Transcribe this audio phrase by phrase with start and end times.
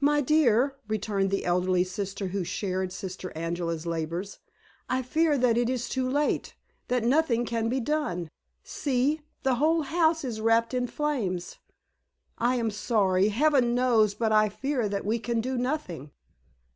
[0.00, 4.40] "My dear," returned the elderly sister who shared Sister Angela's labors,
[4.88, 6.56] "I fear that it is too late,
[6.88, 8.28] that nothing can be done.
[8.64, 11.58] See, the whole house is wrapped in flames.
[12.36, 16.10] I am sorry, Heaven knows, but I fear that we can do nothing."